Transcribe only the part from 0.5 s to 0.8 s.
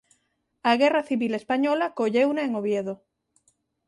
A